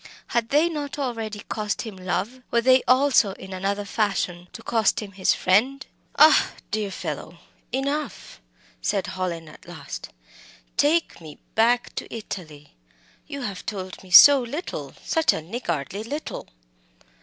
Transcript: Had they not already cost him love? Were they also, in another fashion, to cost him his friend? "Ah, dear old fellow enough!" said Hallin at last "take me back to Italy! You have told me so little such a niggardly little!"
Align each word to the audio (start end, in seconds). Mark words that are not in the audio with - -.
Had 0.29 0.49
they 0.49 0.67
not 0.67 0.97
already 0.97 1.41
cost 1.41 1.83
him 1.83 1.95
love? 1.95 2.41
Were 2.49 2.59
they 2.61 2.81
also, 2.87 3.33
in 3.33 3.53
another 3.53 3.85
fashion, 3.85 4.47
to 4.51 4.63
cost 4.63 4.99
him 4.99 5.11
his 5.11 5.35
friend? 5.35 5.85
"Ah, 6.17 6.53
dear 6.71 6.85
old 6.87 6.93
fellow 6.95 7.37
enough!" 7.71 8.41
said 8.81 9.05
Hallin 9.05 9.47
at 9.47 9.67
last 9.67 10.09
"take 10.75 11.21
me 11.21 11.37
back 11.53 11.93
to 11.93 12.11
Italy! 12.11 12.73
You 13.27 13.41
have 13.41 13.63
told 13.63 14.01
me 14.01 14.09
so 14.09 14.39
little 14.41 14.95
such 15.05 15.33
a 15.33 15.41
niggardly 15.43 16.01
little!" 16.01 16.47